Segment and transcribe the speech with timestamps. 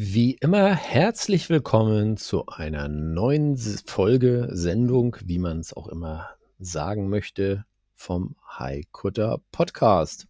[0.00, 6.28] Wie immer herzlich willkommen zu einer neuen Folge, Sendung, wie man es auch immer
[6.60, 7.64] sagen möchte,
[7.96, 10.28] vom High Kutter Podcast.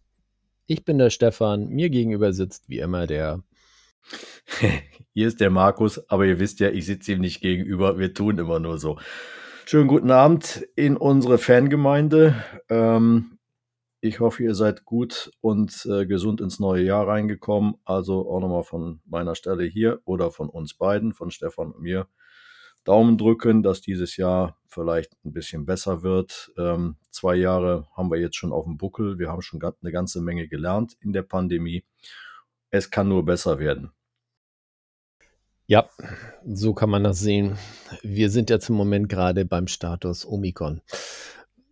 [0.65, 3.43] Ich bin der Stefan, mir gegenüber sitzt wie immer der.
[5.13, 8.39] Hier ist der Markus, aber ihr wisst ja, ich sitze ihm nicht gegenüber, wir tun
[8.39, 8.97] immer nur so.
[9.65, 12.43] Schönen guten Abend in unsere Fangemeinde.
[12.69, 13.37] Ähm,
[14.01, 17.75] ich hoffe, ihr seid gut und äh, gesund ins neue Jahr reingekommen.
[17.85, 22.07] Also auch nochmal von meiner Stelle hier oder von uns beiden, von Stefan und mir,
[22.85, 26.51] Daumen drücken, dass dieses Jahr vielleicht ein bisschen besser wird.
[26.57, 29.19] Ähm, zwei Jahre haben wir jetzt schon auf dem Buckel.
[29.19, 31.85] Wir haben schon eine ganze Menge gelernt in der Pandemie.
[32.69, 33.91] Es kann nur besser werden.
[35.67, 35.87] Ja,
[36.45, 37.57] so kann man das sehen.
[38.01, 40.81] Wir sind ja zum Moment gerade beim Status Omikron.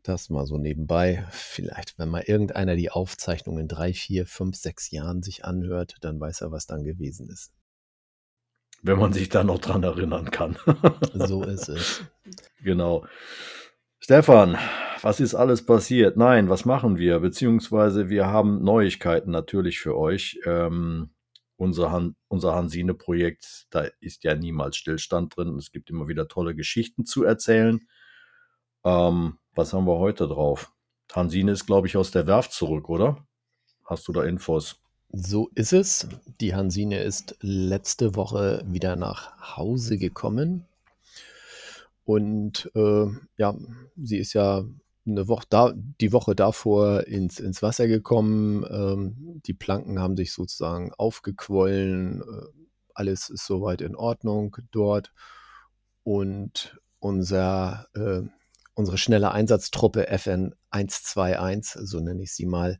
[0.07, 1.27] Das mal so nebenbei.
[1.31, 6.17] Vielleicht, wenn mal irgendeiner die Aufzeichnung in drei, vier, fünf, sechs Jahren sich anhört, dann
[6.17, 7.51] weiß er, was dann gewesen ist.
[8.81, 10.57] Wenn man sich da noch dran erinnern kann.
[11.13, 12.03] so ist es.
[12.63, 13.05] Genau.
[13.99, 14.57] Stefan,
[15.01, 16.15] was ist alles passiert?
[16.15, 17.19] Nein, was machen wir?
[17.19, 20.39] Beziehungsweise wir haben Neuigkeiten natürlich für euch.
[20.45, 21.09] Ähm,
[21.57, 25.57] unser, Han unser Hansine-Projekt, da ist ja niemals Stillstand drin.
[25.57, 27.81] Es gibt immer wieder tolle Geschichten zu erzählen.
[28.85, 30.71] Ähm, was haben wir heute drauf?
[31.13, 33.25] Hansine ist, glaube ich, aus der Werft zurück, oder?
[33.85, 34.79] Hast du da Infos?
[35.09, 36.07] So ist es.
[36.41, 40.65] Die Hansine ist letzte Woche wieder nach Hause gekommen.
[42.03, 43.55] Und äh, ja,
[43.95, 44.63] sie ist ja
[45.05, 48.65] eine Woche da, die Woche davor ins, ins Wasser gekommen.
[48.69, 52.21] Ähm, die Planken haben sich sozusagen aufgequollen.
[52.21, 55.13] Äh, alles ist soweit in Ordnung dort.
[56.03, 58.21] Und unser äh,
[58.77, 62.77] unsere schnelle Einsatztruppe FN 121, so nenne ich sie mal,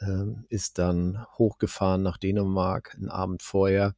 [0.00, 3.94] ähm, ist dann hochgefahren nach Dänemark einen Abend vorher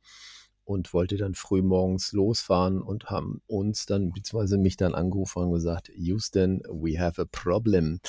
[0.65, 5.53] und wollte dann früh morgens losfahren und haben uns dann, beziehungsweise mich dann angerufen und
[5.53, 8.01] gesagt, Houston, we have a problem.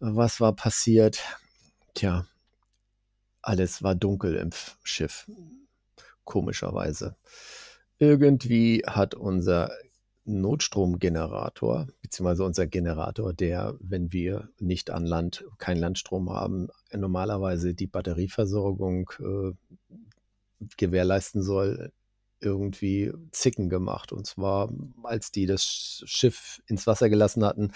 [0.00, 1.22] Was war passiert?
[1.92, 2.24] Tja,
[3.42, 4.50] alles war dunkel im
[4.82, 5.30] Schiff,
[6.24, 7.14] komischerweise.
[7.98, 9.70] Irgendwie hat unser
[10.24, 17.88] Notstromgenerator, beziehungsweise unser Generator, der, wenn wir nicht an Land, keinen Landstrom haben, normalerweise die
[17.88, 19.52] Batterieversorgung äh,
[20.76, 21.90] gewährleisten soll,
[22.40, 24.12] irgendwie Zicken gemacht.
[24.12, 27.72] Und zwar, als die das Schiff ins Wasser gelassen hatten,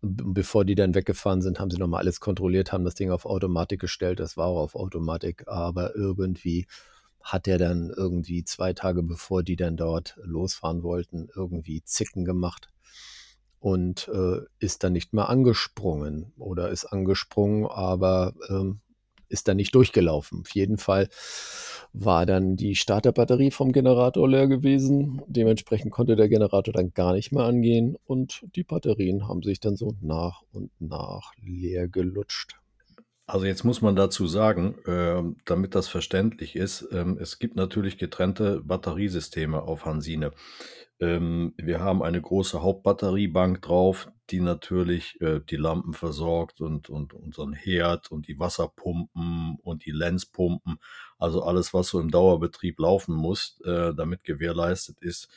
[0.00, 3.80] bevor die dann weggefahren sind, haben sie nochmal alles kontrolliert, haben das Ding auf Automatik
[3.80, 4.18] gestellt.
[4.18, 6.66] Das war auch auf Automatik, aber irgendwie
[7.20, 12.70] hat er dann irgendwie zwei Tage bevor die dann dort losfahren wollten, irgendwie Zicken gemacht
[13.64, 18.80] und äh, ist dann nicht mehr angesprungen oder ist angesprungen, aber ähm,
[19.30, 20.42] ist dann nicht durchgelaufen.
[20.42, 21.08] Auf jeden Fall
[21.94, 25.22] war dann die Starterbatterie vom Generator leer gewesen.
[25.28, 29.76] Dementsprechend konnte der Generator dann gar nicht mehr angehen und die Batterien haben sich dann
[29.76, 32.56] so nach und nach leer gelutscht.
[33.26, 37.96] Also jetzt muss man dazu sagen, äh, damit das verständlich ist, äh, es gibt natürlich
[37.96, 40.32] getrennte Batteriesysteme auf Hansine.
[41.00, 47.14] Ähm, wir haben eine große Hauptbatteriebank drauf, die natürlich äh, die Lampen versorgt und, und
[47.14, 50.78] unseren Herd und die Wasserpumpen und die Lenzpumpen,
[51.18, 55.28] also alles, was so im Dauerbetrieb laufen muss, äh, damit gewährleistet ist.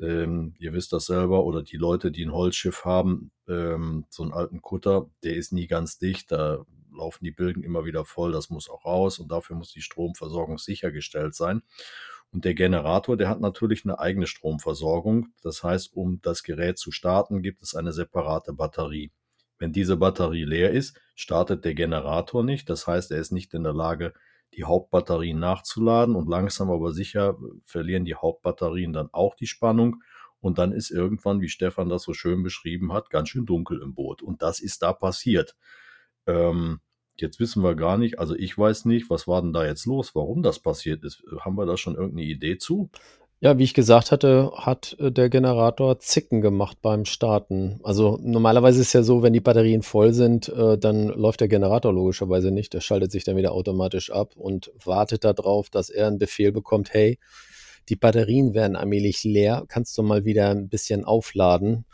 [0.00, 4.32] Ähm, ihr wisst das selber, oder die Leute, die ein Holzschiff haben, ähm, so einen
[4.32, 6.64] alten Kutter, der ist nie ganz dicht, da
[6.96, 10.58] laufen die Bilden immer wieder voll, das muss auch raus und dafür muss die Stromversorgung
[10.58, 11.62] sichergestellt sein.
[12.34, 15.28] Und der Generator, der hat natürlich eine eigene Stromversorgung.
[15.42, 19.12] Das heißt, um das Gerät zu starten, gibt es eine separate Batterie.
[19.58, 22.68] Wenn diese Batterie leer ist, startet der Generator nicht.
[22.68, 24.14] Das heißt, er ist nicht in der Lage,
[24.54, 30.02] die Hauptbatterien nachzuladen und langsam aber sicher verlieren die Hauptbatterien dann auch die Spannung
[30.40, 33.94] und dann ist irgendwann, wie Stefan das so schön beschrieben hat, ganz schön dunkel im
[33.94, 34.22] Boot.
[34.22, 35.56] Und das ist da passiert.
[36.26, 36.80] Ähm,
[37.16, 40.14] jetzt wissen wir gar nicht, also ich weiß nicht, was war denn da jetzt los,
[40.14, 41.22] warum das passiert ist.
[41.40, 42.90] Haben wir da schon irgendeine Idee zu?
[43.40, 47.78] Ja, wie ich gesagt hatte, hat äh, der Generator Zicken gemacht beim Starten.
[47.82, 51.92] Also normalerweise ist ja so, wenn die Batterien voll sind, äh, dann läuft der Generator
[51.92, 52.72] logischerweise nicht.
[52.72, 56.94] Der schaltet sich dann wieder automatisch ab und wartet darauf, dass er einen Befehl bekommt,
[56.94, 57.18] hey,
[57.90, 61.84] die Batterien werden allmählich leer, kannst du mal wieder ein bisschen aufladen.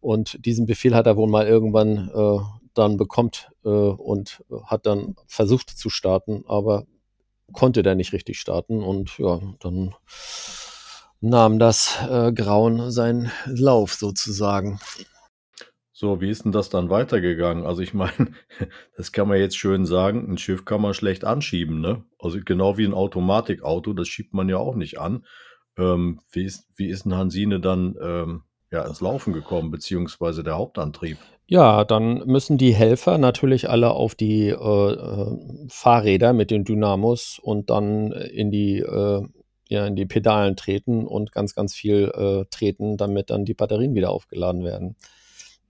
[0.00, 2.38] Und diesen Befehl hat er wohl mal irgendwann äh,
[2.78, 6.86] dann bekommt äh, und hat dann versucht zu starten, aber
[7.52, 9.94] konnte der nicht richtig starten und ja, dann
[11.20, 14.78] nahm das äh, Grauen seinen Lauf sozusagen.
[15.92, 17.66] So, wie ist denn das dann weitergegangen?
[17.66, 18.32] Also ich meine,
[18.96, 22.04] das kann man jetzt schön sagen, ein Schiff kann man schlecht anschieben, ne?
[22.20, 25.26] Also genau wie ein Automatikauto, das schiebt man ja auch nicht an.
[25.76, 30.56] Ähm, wie, ist, wie ist ein Hansine dann ähm, ja, ins Laufen gekommen, beziehungsweise der
[30.56, 31.18] Hauptantrieb?
[31.50, 37.40] Ja, dann müssen die Helfer natürlich alle auf die äh, äh Fahrräder mit den Dynamos
[37.42, 39.22] und dann in die äh,
[39.68, 43.94] ja, in die Pedalen treten und ganz, ganz viel äh, treten, damit dann die Batterien
[43.94, 44.96] wieder aufgeladen werden.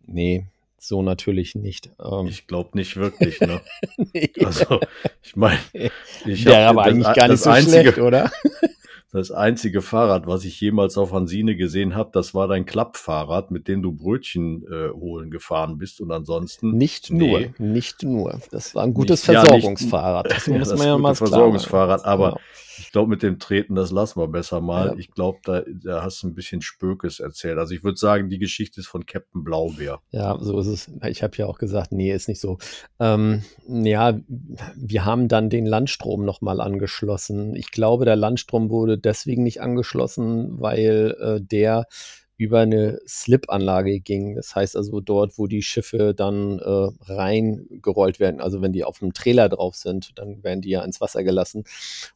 [0.07, 0.47] Nee,
[0.79, 1.91] so natürlich nicht.
[2.03, 2.29] Ähm.
[2.29, 3.61] Ich glaube nicht wirklich, ne?
[4.13, 4.31] nee.
[4.45, 4.81] Also,
[5.23, 5.59] ich meine,
[6.25, 8.31] ich habe aber eigentlich gar nicht so einzige, schlecht, oder?
[9.10, 13.66] Das einzige Fahrrad, was ich jemals auf Hansine gesehen habe, das war dein Klappfahrrad, mit
[13.66, 16.02] dem du Brötchen äh, holen gefahren bist.
[16.02, 16.76] Und ansonsten.
[16.76, 17.55] Nicht nur, nee.
[17.58, 18.40] nicht nur.
[18.50, 20.28] Das war ein gutes nicht, Versorgungsfahrrad.
[20.28, 21.31] Ja, nicht, das muss das man ja mal sagen.
[21.31, 22.40] Versorgungsfahrrad, aber genau.
[22.81, 24.88] Ich glaube, mit dem Treten, das lassen wir besser mal.
[24.88, 24.94] Ja.
[24.96, 27.58] Ich glaube, da, da hast du ein bisschen Spökes erzählt.
[27.58, 30.00] Also ich würde sagen, die Geschichte ist von Captain Blaubeer.
[30.10, 30.90] Ja, so ist es.
[31.06, 32.58] Ich habe ja auch gesagt, nee, ist nicht so.
[33.00, 34.19] Ähm, ja,
[34.76, 37.55] wir haben dann den Landstrom nochmal angeschlossen.
[37.56, 41.87] Ich glaube, der Landstrom wurde deswegen nicht angeschlossen, weil äh, der
[42.39, 44.37] über eine Slip-Anlage ging.
[44.37, 48.41] Das heißt also dort, wo die Schiffe dann äh, reingerollt werden.
[48.41, 51.65] Also wenn die auf dem Trailer drauf sind, dann werden die ja ins Wasser gelassen.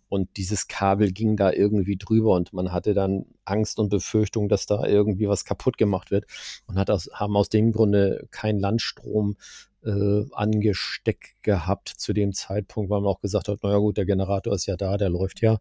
[0.09, 4.67] Und dieses Kabel ging da irgendwie drüber und man hatte dann Angst und Befürchtung, dass
[4.67, 6.27] da irgendwie was kaputt gemacht wird
[6.67, 9.37] und hat aus, haben aus dem Grunde keinen Landstrom
[9.85, 14.55] äh, angesteckt gehabt zu dem Zeitpunkt, weil man auch gesagt hat, naja gut, der Generator
[14.55, 15.59] ist ja da, der läuft ja,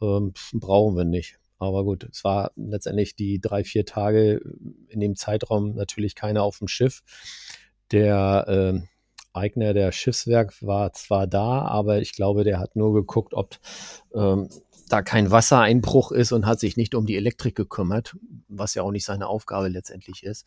[0.00, 1.38] ähm, brauchen wir nicht.
[1.58, 4.40] Aber gut, es war letztendlich die drei, vier Tage
[4.88, 7.02] in dem Zeitraum natürlich keiner auf dem Schiff.
[7.92, 8.80] Der äh,
[9.32, 13.58] Eigner der Schiffswerk war zwar da, aber ich glaube, der hat nur geguckt, ob
[14.14, 14.48] ähm,
[14.88, 18.16] da kein Wassereinbruch ist und hat sich nicht um die Elektrik gekümmert,
[18.48, 20.46] was ja auch nicht seine Aufgabe letztendlich ist.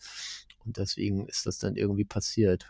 [0.65, 2.65] Und deswegen ist das dann irgendwie passiert.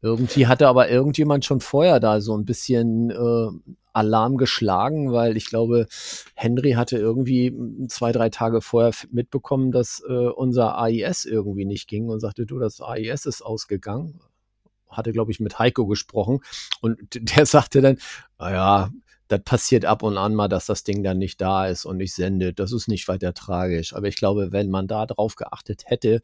[0.00, 5.46] Irgendwie hatte aber irgendjemand schon vorher da so ein bisschen äh, Alarm geschlagen, weil ich
[5.46, 5.86] glaube,
[6.34, 7.54] Henry hatte irgendwie
[7.88, 12.58] zwei, drei Tage vorher mitbekommen, dass äh, unser AIS irgendwie nicht ging und sagte, du,
[12.58, 14.20] das AIS ist ausgegangen.
[14.88, 16.40] Hatte, glaube ich, mit Heiko gesprochen
[16.80, 17.98] und der sagte dann,
[18.38, 18.90] naja,
[19.28, 22.14] das passiert ab und an mal, dass das Ding dann nicht da ist und nicht
[22.14, 22.58] sendet.
[22.58, 23.94] Das ist nicht weiter tragisch.
[23.94, 26.20] Aber ich glaube, wenn man da drauf geachtet hätte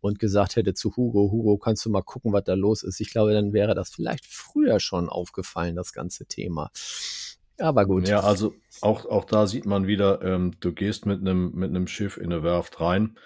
[0.00, 3.00] und gesagt hätte zu Hugo, Hugo, kannst du mal gucken, was da los ist?
[3.00, 6.70] Ich glaube, dann wäre das vielleicht früher schon aufgefallen, das ganze Thema.
[7.58, 8.08] Aber gut.
[8.08, 12.16] Ja, also auch, auch da sieht man wieder, ähm, du gehst mit einem mit Schiff
[12.16, 13.18] in eine Werft rein.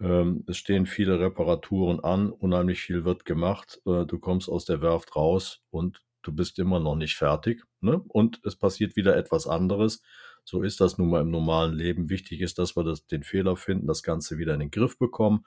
[0.00, 3.80] Ähm, es stehen viele Reparaturen an, unheimlich viel wird gemacht.
[3.86, 7.62] Äh, du kommst aus der Werft raus und du bist immer noch nicht fertig.
[7.80, 8.00] Ne?
[8.08, 10.02] Und es passiert wieder etwas anderes.
[10.44, 12.10] So ist das nun mal im normalen Leben.
[12.10, 15.44] Wichtig ist, dass wir das, den Fehler finden, das Ganze wieder in den Griff bekommen.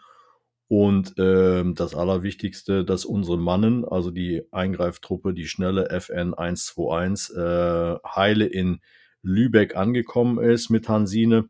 [0.68, 7.95] Und ähm, das Allerwichtigste, dass unsere Mannen, also die Eingreiftruppe, die schnelle FN 121, äh,
[8.04, 8.81] heile in
[9.22, 11.50] Lübeck angekommen ist mit Hansine.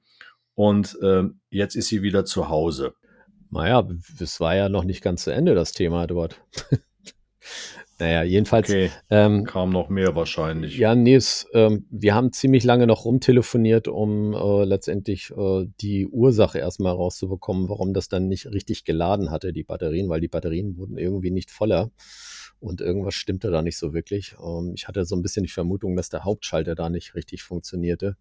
[0.54, 2.94] Und äh, jetzt ist sie wieder zu Hause.
[3.52, 3.88] Naja,
[4.20, 6.42] es war ja noch nicht ganz zu Ende, das Thema dort.
[7.98, 8.70] Naja, jedenfalls.
[8.70, 8.92] Okay.
[9.10, 10.78] Ähm, Kam noch mehr wahrscheinlich.
[10.78, 16.06] Ja, nee, es, ähm, wir haben ziemlich lange noch rumtelefoniert, um äh, letztendlich äh, die
[16.06, 20.78] Ursache erstmal rauszubekommen, warum das dann nicht richtig geladen hatte, die Batterien, weil die Batterien
[20.78, 21.92] wurden irgendwie nicht voller
[22.66, 24.36] und irgendwas stimmte da nicht so wirklich.
[24.44, 28.18] Ähm, ich hatte so ein bisschen die Vermutung, dass der Hauptschalter da nicht richtig funktionierte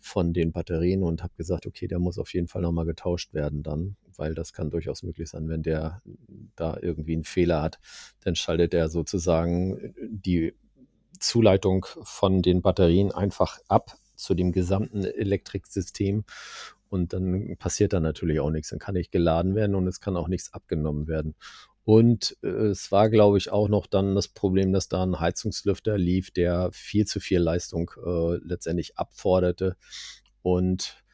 [0.00, 3.62] von den Batterien und habe gesagt, okay, der muss auf jeden Fall nochmal getauscht werden
[3.62, 6.02] dann, weil das kann durchaus möglich sein, wenn der
[6.56, 7.78] da irgendwie einen Fehler hat,
[8.24, 10.54] dann schaltet er sozusagen die
[11.20, 16.24] Zuleitung von den Batterien einfach ab zu dem gesamten Elektriksystem
[16.88, 18.70] und dann passiert da natürlich auch nichts.
[18.70, 21.34] Dann kann nicht geladen werden und es kann auch nichts abgenommen werden.
[21.86, 25.96] Und äh, es war, glaube ich, auch noch dann das Problem, dass da ein Heizungslüfter
[25.96, 29.76] lief, der viel zu viel Leistung äh, letztendlich abforderte.
[30.42, 31.04] Und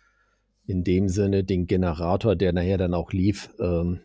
[0.65, 4.01] in dem Sinne den Generator, der nachher dann auch lief, ähm,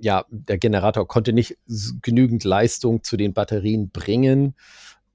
[0.00, 1.58] ja, der Generator konnte nicht
[2.00, 4.54] genügend Leistung zu den Batterien bringen,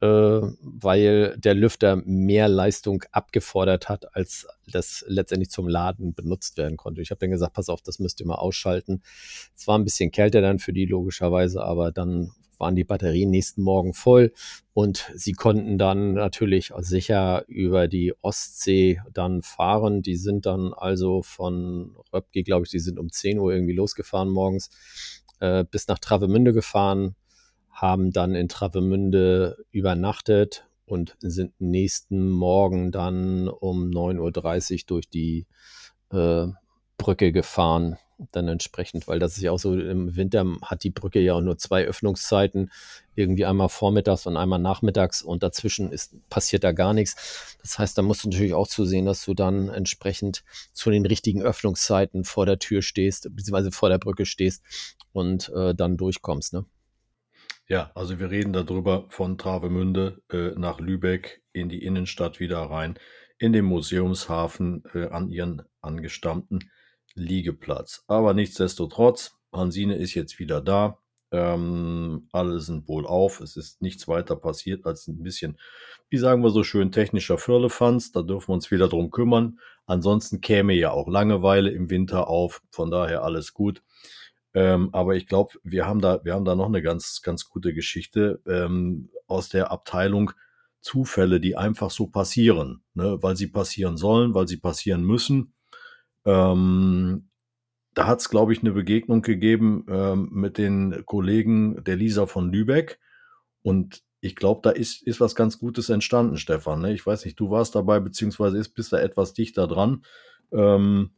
[0.03, 7.01] weil der Lüfter mehr Leistung abgefordert hat, als das letztendlich zum Laden benutzt werden konnte.
[7.01, 9.01] Ich habe dann gesagt, pass auf, das müsst ihr mal ausschalten.
[9.55, 13.61] Es war ein bisschen kälter dann für die logischerweise, aber dann waren die Batterien nächsten
[13.61, 14.31] Morgen voll
[14.73, 20.01] und sie konnten dann natürlich sicher über die Ostsee dann fahren.
[20.01, 24.29] Die sind dann also von Röpke, glaube ich, die sind um 10 Uhr irgendwie losgefahren
[24.29, 24.69] morgens,
[25.39, 27.15] äh, bis nach Travemünde gefahren,
[27.73, 35.47] haben dann in Travemünde übernachtet und sind nächsten Morgen dann um 9.30 Uhr durch die
[36.11, 36.47] äh,
[36.97, 37.97] Brücke gefahren
[38.31, 41.41] dann entsprechend, weil das ist ja auch so, im Winter hat die Brücke ja auch
[41.41, 42.71] nur zwei Öffnungszeiten,
[43.15, 47.57] irgendwie einmal vormittags und einmal nachmittags und dazwischen ist, passiert da gar nichts.
[47.61, 51.41] Das heißt, da musst du natürlich auch zusehen, dass du dann entsprechend zu den richtigen
[51.41, 54.63] Öffnungszeiten vor der Tür stehst, beziehungsweise vor der Brücke stehst
[55.11, 56.65] und äh, dann durchkommst, ne?
[57.69, 62.99] Ja, also wir reden darüber von Travemünde äh, nach Lübeck in die Innenstadt wieder rein,
[63.37, 66.71] in den Museumshafen äh, an ihren angestammten
[67.15, 68.03] Liegeplatz.
[68.07, 70.99] Aber nichtsdestotrotz, Hansine ist jetzt wieder da.
[71.31, 73.39] Ähm, alle sind wohl auf.
[73.39, 75.57] Es ist nichts weiter passiert als ein bisschen,
[76.09, 78.11] wie sagen wir so schön, technischer Firlefanz.
[78.11, 79.59] Da dürfen wir uns wieder drum kümmern.
[79.85, 82.61] Ansonsten käme ja auch Langeweile im Winter auf.
[82.71, 83.81] Von daher alles gut.
[84.53, 87.73] Ähm, aber ich glaube, wir haben da, wir haben da noch eine ganz, ganz gute
[87.73, 90.31] Geschichte ähm, aus der Abteilung
[90.81, 93.17] Zufälle, die einfach so passieren, ne?
[93.21, 95.53] weil sie passieren sollen, weil sie passieren müssen.
[96.25, 97.29] Ähm,
[97.93, 102.51] da hat es, glaube ich, eine Begegnung gegeben ähm, mit den Kollegen der Lisa von
[102.51, 102.99] Lübeck.
[103.61, 106.81] Und ich glaube, da ist, ist was ganz Gutes entstanden, Stefan.
[106.81, 106.93] Ne?
[106.93, 110.03] Ich weiß nicht, du warst dabei, beziehungsweise ist, bist da etwas dichter dran.
[110.53, 111.11] Ähm,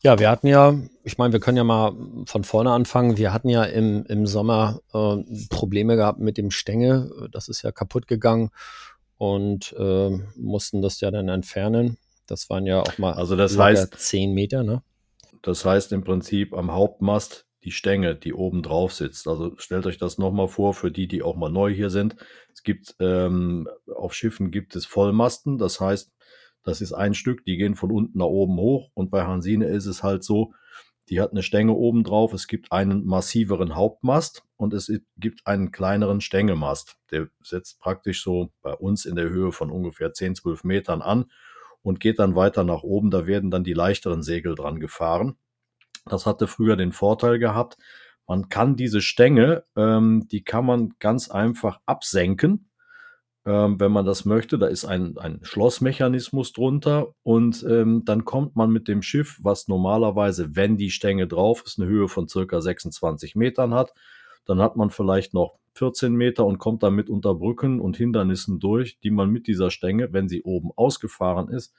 [0.00, 0.74] ja, wir hatten ja,
[1.04, 1.92] ich meine, wir können ja mal
[2.26, 3.16] von vorne anfangen.
[3.16, 5.16] Wir hatten ja im, im Sommer äh,
[5.48, 7.28] Probleme gehabt mit dem Stängel.
[7.30, 8.50] Das ist ja kaputt gegangen
[9.16, 11.98] und äh, mussten das ja dann entfernen.
[12.26, 14.82] Das waren ja auch mal also das heißt, 10 Meter, ne?
[15.42, 19.28] Das heißt im Prinzip am Hauptmast die Stänge, die oben drauf sitzt.
[19.28, 22.16] Also stellt euch das nochmal vor, für die, die auch mal neu hier sind.
[22.52, 26.11] Es gibt ähm, auf Schiffen gibt es Vollmasten, das heißt,
[26.62, 29.86] das ist ein Stück, die gehen von unten nach oben hoch und bei Hansine ist
[29.86, 30.52] es halt so,
[31.08, 35.72] die hat eine Stänge oben drauf, es gibt einen massiveren Hauptmast und es gibt einen
[35.72, 36.96] kleineren Stängemast.
[37.10, 41.26] Der setzt praktisch so bei uns in der Höhe von ungefähr 10, 12 Metern an
[41.82, 43.10] und geht dann weiter nach oben.
[43.10, 45.36] Da werden dann die leichteren Segel dran gefahren.
[46.06, 47.76] Das hatte früher den Vorteil gehabt,
[48.26, 52.70] man kann diese Stänge, ähm, die kann man ganz einfach absenken,
[53.44, 54.58] ähm, wenn man das möchte.
[54.58, 59.68] Da ist ein, ein Schlossmechanismus drunter und ähm, dann kommt man mit dem Schiff, was
[59.68, 63.92] normalerweise, wenn die Stänge drauf ist, eine Höhe von circa 26 Metern hat,
[64.44, 68.98] dann hat man vielleicht noch 14 Meter und kommt damit unter Brücken und Hindernissen durch,
[69.00, 71.74] die man mit dieser Stänge, wenn sie oben ausgefahren ist,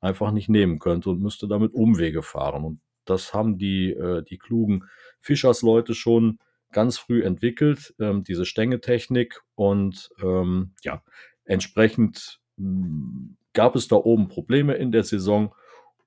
[0.00, 2.64] einfach nicht nehmen könnte und müsste damit Umwege fahren.
[2.64, 4.84] Und das haben die, äh, die klugen
[5.20, 6.38] Fischersleute schon
[6.76, 9.40] ganz früh entwickelt, ähm, diese Stängetechnik.
[9.54, 11.02] Und ähm, ja,
[11.46, 15.54] entsprechend mh, gab es da oben Probleme in der Saison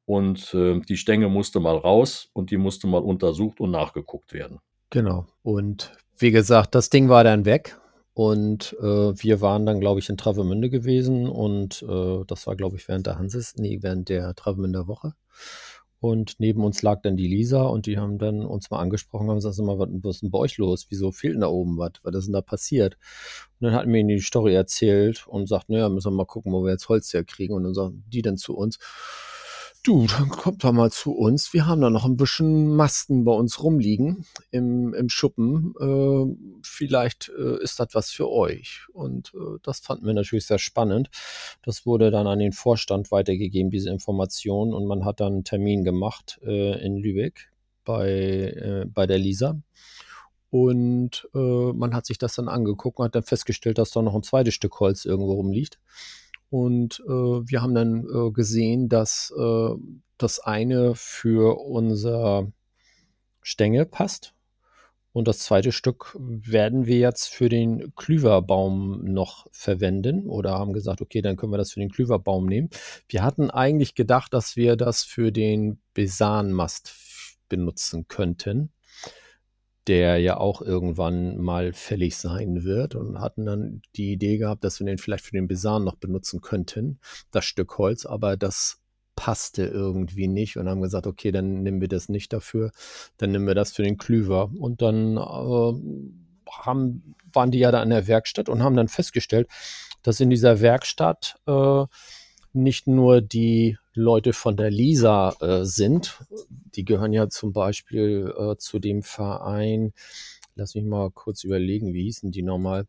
[0.06, 4.60] und äh, die Stänge musste mal raus und die musste mal untersucht und nachgeguckt werden.
[4.92, 5.26] Genau.
[5.42, 7.80] Und wie gesagt, das Ding war dann weg.
[8.14, 11.28] Und äh, wir waren dann, glaube ich, in Travemünde gewesen.
[11.28, 15.14] Und äh, das war, glaube ich, während der Hanses, nee, während der Travemünder Woche.
[16.02, 19.30] Und neben uns lag dann die Lisa und die haben dann uns mal angesprochen und
[19.32, 20.88] haben gesagt, was ist denn bei euch los?
[20.90, 21.94] Wieso fehlt denn da oben was?
[22.04, 22.98] Was ist denn da passiert?
[23.60, 26.54] Und dann hatten wir ihnen die Story erzählt und sagt, naja, müssen wir mal gucken,
[26.54, 27.56] wo wir jetzt Holz herkriegen.
[27.56, 28.80] Und dann sagen die dann zu uns,
[29.90, 31.52] Du, dann kommt doch mal zu uns.
[31.52, 35.74] Wir haben da noch ein bisschen Masten bei uns rumliegen im, im Schuppen.
[35.80, 38.86] Äh, vielleicht äh, ist das was für euch.
[38.94, 41.10] Und äh, das fanden wir natürlich sehr spannend.
[41.64, 44.76] Das wurde dann an den Vorstand weitergegeben, diese Information.
[44.76, 47.52] Und man hat dann einen Termin gemacht äh, in Lübeck
[47.84, 49.60] bei, äh, bei der Lisa.
[50.52, 54.14] Und äh, man hat sich das dann angeguckt und hat dann festgestellt, dass da noch
[54.14, 55.80] ein zweites Stück Holz irgendwo rumliegt.
[56.50, 59.70] Und äh, wir haben dann äh, gesehen, dass äh,
[60.18, 62.52] das eine für unser
[63.42, 64.34] Stängel passt.
[65.12, 71.02] Und das zweite Stück werden wir jetzt für den Klüverbaum noch verwenden oder haben gesagt,
[71.02, 72.70] okay, dann können wir das für den Klüverbaum nehmen.
[73.08, 76.94] Wir hatten eigentlich gedacht, dass wir das für den Besanmast
[77.50, 78.72] benutzen könnten
[79.90, 84.80] der ja auch irgendwann mal fällig sein wird und hatten dann die Idee gehabt, dass
[84.80, 87.00] wir den vielleicht für den Besan noch benutzen könnten,
[87.32, 88.84] das Stück Holz, aber das
[89.16, 92.72] passte irgendwie nicht und haben gesagt, okay, dann nehmen wir das nicht dafür,
[93.18, 94.52] dann nehmen wir das für den Klüver.
[94.60, 99.50] Und dann äh, haben, waren die ja da in der Werkstatt und haben dann festgestellt,
[100.04, 101.86] dass in dieser Werkstatt äh,
[102.54, 106.20] nicht nur die Leute von der Lisa äh, sind,
[106.76, 109.94] die gehören ja zum Beispiel äh, zu dem Verein,
[110.56, 112.88] lass mich mal kurz überlegen, wie hießen die nochmal?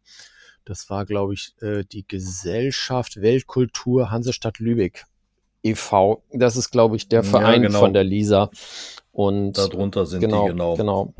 [0.64, 5.06] Das war, glaube ich, äh, die Gesellschaft Weltkultur Hansestadt Lübeck
[5.62, 6.22] e.V.
[6.32, 7.80] Das ist, glaube ich, der Verein ja, genau.
[7.80, 8.50] von der Lisa.
[9.12, 10.76] Und darunter sind genau, die genau.
[10.76, 11.14] Genau.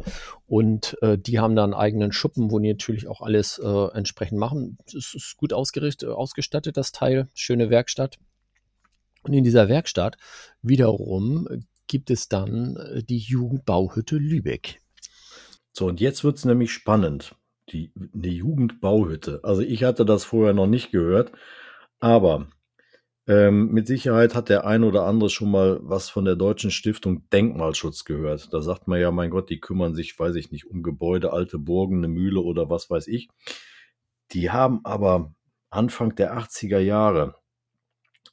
[0.46, 4.38] Und äh, die haben da einen eigenen Schuppen, wo die natürlich auch alles äh, entsprechend
[4.38, 4.78] machen.
[4.86, 7.28] Es ist gut ausgerichtet, ausgestattet, das Teil.
[7.34, 8.18] Schöne Werkstatt.
[9.22, 10.16] Und in dieser Werkstatt
[10.62, 11.48] wiederum
[11.86, 14.80] gibt es dann äh, die Jugendbauhütte Lübeck.
[15.72, 17.34] So, und jetzt wird es nämlich spannend.
[17.70, 19.40] Die, eine Jugendbauhütte.
[19.44, 21.32] Also ich hatte das vorher noch nicht gehört,
[22.00, 22.48] aber
[23.28, 27.28] ähm, mit Sicherheit hat der ein oder andere schon mal was von der Deutschen Stiftung
[27.30, 28.52] Denkmalschutz gehört.
[28.52, 31.58] Da sagt man ja, mein Gott, die kümmern sich, weiß ich nicht, um Gebäude, alte
[31.58, 33.28] Burgen, eine Mühle oder was weiß ich.
[34.32, 35.32] Die haben aber
[35.70, 37.36] Anfang der 80er Jahre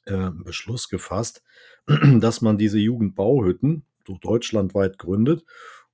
[0.06, 1.42] äh, Beschluss gefasst,
[2.20, 5.44] dass man diese Jugendbauhütten so deutschlandweit gründet.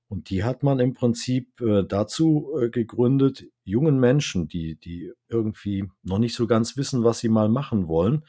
[0.07, 5.89] Und die hat man im Prinzip äh, dazu äh, gegründet, jungen Menschen, die, die irgendwie
[6.03, 8.23] noch nicht so ganz wissen, was sie mal machen wollen,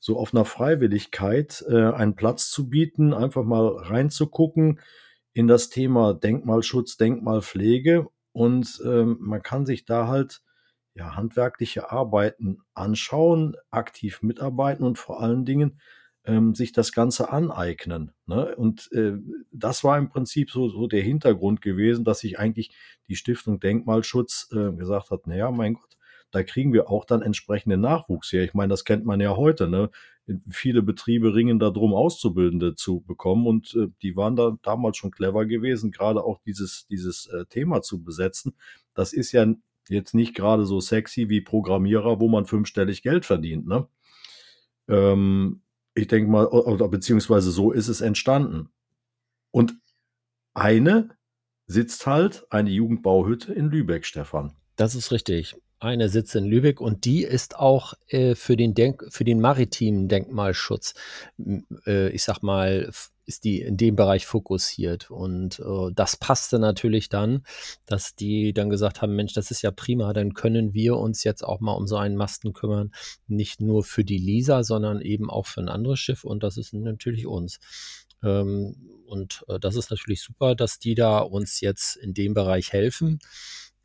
[0.00, 4.80] so auf einer Freiwilligkeit äh, einen Platz zu bieten, einfach mal reinzugucken
[5.32, 8.08] in das Thema Denkmalschutz, Denkmalpflege.
[8.32, 10.42] Und ähm, man kann sich da halt
[10.94, 15.80] ja, handwerkliche Arbeiten anschauen, aktiv mitarbeiten und vor allen Dingen
[16.24, 18.12] ähm, sich das Ganze aneignen.
[18.26, 18.54] Ne?
[18.56, 19.14] Und äh,
[19.50, 22.70] das war im Prinzip so, so der Hintergrund gewesen, dass sich eigentlich
[23.08, 25.96] die Stiftung Denkmalschutz äh, gesagt hat, naja, mein Gott,
[26.30, 28.44] da kriegen wir auch dann entsprechenden Nachwuchs her.
[28.44, 29.68] Ich meine, das kennt man ja heute.
[29.68, 29.90] Ne?
[30.48, 35.46] Viele Betriebe ringen darum, Auszubildende zu bekommen und äh, die waren da damals schon clever
[35.46, 38.54] gewesen, gerade auch dieses, dieses äh, Thema zu besetzen.
[38.94, 39.46] Das ist ja
[39.92, 43.66] jetzt nicht gerade so sexy wie Programmierer, wo man fünfstellig Geld verdient.
[43.66, 43.86] Ne?
[44.88, 45.62] Ähm,
[45.94, 48.68] ich denke mal, oder beziehungsweise so ist es entstanden.
[49.50, 49.74] Und
[50.54, 51.10] eine
[51.66, 54.54] sitzt halt eine Jugendbauhütte in Lübeck, Stefan.
[54.76, 55.56] Das ist richtig.
[55.78, 60.08] Eine sitzt in Lübeck und die ist auch äh, für, den Denk für den maritimen
[60.08, 60.94] Denkmalschutz,
[61.86, 62.90] äh, ich sag mal,
[63.24, 65.10] ist die in dem Bereich fokussiert.
[65.10, 67.44] Und äh, das passte natürlich dann,
[67.86, 71.42] dass die dann gesagt haben, Mensch, das ist ja prima, dann können wir uns jetzt
[71.42, 72.92] auch mal um so einen Masten kümmern,
[73.26, 76.72] nicht nur für die Lisa, sondern eben auch für ein anderes Schiff und das ist
[76.74, 77.60] natürlich uns.
[78.22, 82.72] Ähm, und äh, das ist natürlich super, dass die da uns jetzt in dem Bereich
[82.72, 83.18] helfen.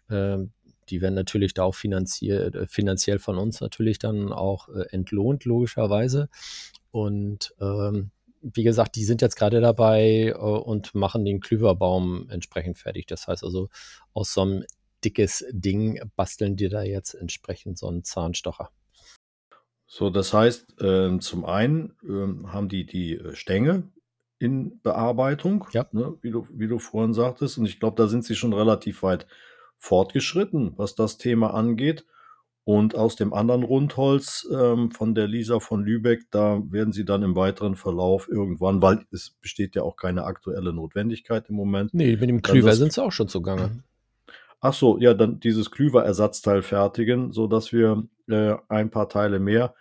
[0.10, 0.52] Ähm,
[0.90, 5.46] die werden natürlich da auch finanziell, äh, finanziell von uns natürlich dann auch äh, entlohnt,
[5.46, 6.30] logischerweise.
[6.92, 12.78] Und ähm, wie gesagt, die sind jetzt gerade dabei äh, und machen den Klüverbaum entsprechend
[12.78, 13.06] fertig.
[13.08, 13.70] Das heißt also,
[14.14, 14.64] aus so einem
[15.04, 18.72] dickes Ding basteln die da jetzt entsprechend so einen Zahnstocher.
[19.86, 23.84] So, das heißt, äh, zum einen äh, haben die die äh, Stänge
[24.38, 25.88] in Bearbeitung, ja.
[25.92, 27.58] ne, wie, du, wie du vorhin sagtest.
[27.58, 29.28] Und ich glaube, da sind sie schon relativ weit
[29.78, 32.06] fortgeschritten, was das Thema angeht.
[32.68, 37.24] Und aus dem anderen Rundholz ähm, von der Lisa von Lübeck, da werden sie dann
[37.24, 41.94] im weiteren Verlauf irgendwann, weil es besteht ja auch keine aktuelle Notwendigkeit im Moment.
[41.94, 43.84] Nee, mit dem Klüver sind sie auch schon zugange.
[44.60, 49.74] Ach so, ja, dann dieses Klüver-Ersatzteil fertigen, sodass wir äh, ein paar Teile mehr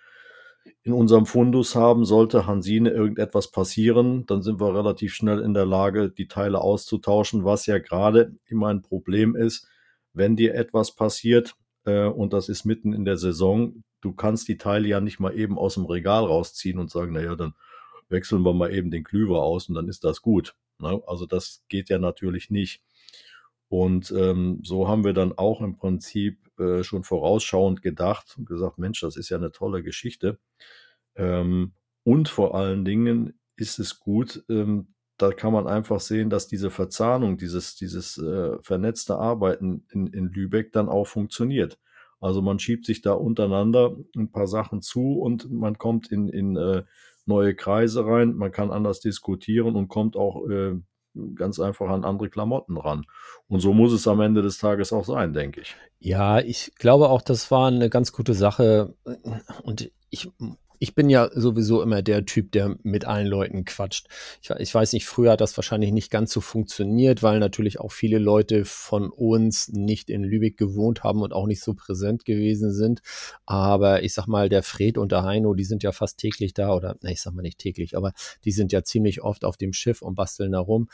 [0.85, 2.05] in unserem Fundus haben.
[2.05, 7.44] Sollte Hansine irgendetwas passieren, dann sind wir relativ schnell in der Lage, die Teile auszutauschen,
[7.44, 9.66] was ja gerade immer ein Problem ist,
[10.12, 13.83] wenn dir etwas passiert, äh, und das ist mitten in der Saison.
[14.03, 17.35] Du kannst die Teile ja nicht mal eben aus dem Regal rausziehen und sagen, naja,
[17.35, 17.55] dann
[18.09, 20.55] wechseln wir mal eben den Klüver aus und dann ist das gut.
[20.79, 21.01] Ne?
[21.07, 22.83] Also das geht ja natürlich nicht.
[23.68, 28.79] Und ähm, so haben wir dann auch im Prinzip äh, schon vorausschauend gedacht und gesagt,
[28.79, 30.38] Mensch, das ist ja eine tolle Geschichte.
[31.16, 31.72] Ähm,
[32.05, 36.70] und vor allen Dingen ist es gut, ähm, da kann man einfach sehen, dass diese
[36.70, 41.79] Verzahnung, dieses, dieses äh, vernetzte Arbeiten in, in Lübeck dann auch funktioniert.
[42.20, 46.57] Also man schiebt sich da untereinander ein paar Sachen zu und man kommt in, in
[46.57, 46.85] äh,
[47.26, 50.76] neue Kreise rein, man kann anders diskutieren und kommt auch äh,
[51.35, 53.05] ganz einfach an andere Klamotten ran.
[53.48, 55.74] Und so muss es am Ende des Tages auch sein, denke ich.
[55.98, 58.94] Ja, ich glaube auch, das war eine ganz gute Sache.
[59.62, 60.31] Und ich
[60.79, 64.09] ich bin ja sowieso immer der Typ, der mit allen Leuten quatscht.
[64.43, 67.93] Ich, ich, weiß nicht, früher hat das wahrscheinlich nicht ganz so funktioniert, weil natürlich auch
[67.93, 72.73] viele Leute von uns nicht in Lübeck gewohnt haben und auch nicht so präsent gewesen
[72.73, 73.01] sind.
[73.47, 76.75] Aber ich sag mal, der Fred und der Heino, die sind ja fast täglich da
[76.75, 78.12] oder, ne, ich sag mal nicht täglich, aber
[78.45, 80.89] die sind ja ziemlich oft auf dem Schiff und basteln da rum.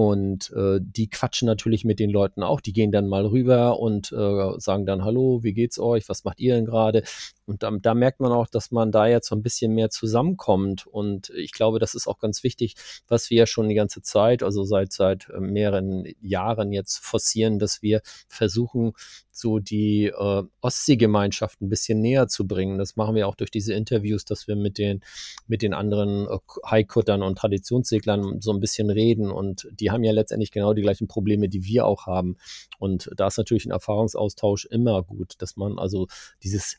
[0.00, 2.62] Und äh, die quatschen natürlich mit den Leuten auch.
[2.62, 6.08] Die gehen dann mal rüber und äh, sagen dann, hallo, wie geht's euch?
[6.08, 7.02] Was macht ihr denn gerade?
[7.50, 10.86] Und da, da, merkt man auch, dass man da jetzt so ein bisschen mehr zusammenkommt.
[10.86, 12.76] Und ich glaube, das ist auch ganz wichtig,
[13.08, 17.82] was wir ja schon die ganze Zeit, also seit, seit mehreren Jahren jetzt forcieren, dass
[17.82, 18.92] wir versuchen,
[19.32, 22.78] so die äh, Ostseegemeinschaft ein bisschen näher zu bringen.
[22.78, 25.00] Das machen wir auch durch diese Interviews, dass wir mit den,
[25.48, 29.30] mit den anderen äh, Haikuttern und Traditionsseglern so ein bisschen reden.
[29.30, 32.36] Und die haben ja letztendlich genau die gleichen Probleme, die wir auch haben.
[32.78, 36.06] Und da ist natürlich ein Erfahrungsaustausch immer gut, dass man also
[36.42, 36.76] dieses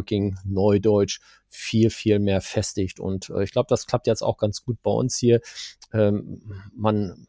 [0.00, 3.00] Networking, Neudeutsch, viel, viel mehr festigt.
[3.00, 5.40] Und äh, ich glaube, das klappt jetzt auch ganz gut bei uns hier.
[5.92, 6.42] Ähm,
[6.74, 7.26] man